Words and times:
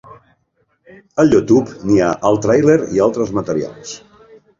Al 1.23 1.29
YouTube 1.35 1.75
n'hi 1.89 1.99
ha 2.05 2.07
el 2.31 2.39
tràiler 2.45 2.79
i 2.95 3.03
altres 3.09 3.35
materials. 3.41 3.93